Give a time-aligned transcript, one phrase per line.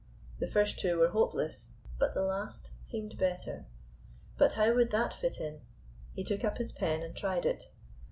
[0.39, 1.69] The two first were hopeless,
[1.99, 3.67] but the last seemed better.
[4.35, 5.61] But how would that fit in?
[6.15, 7.65] He took up his pen and tried it.